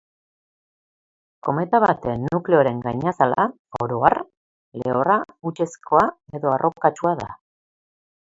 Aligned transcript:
Kometa 1.47 1.81
baten 1.83 2.23
nukleoaren 2.35 2.79
gainazala, 2.85 3.45
oro 3.85 3.99
har, 4.09 4.17
lehorra, 4.85 5.17
hautsezkoa 5.37 6.05
edo 6.39 6.55
arrokatsua 6.57 7.13
da. 7.21 7.29